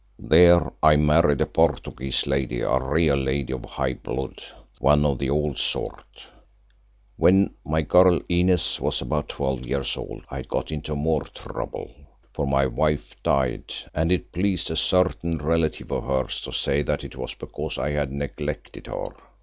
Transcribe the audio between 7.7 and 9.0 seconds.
girl, Inez, was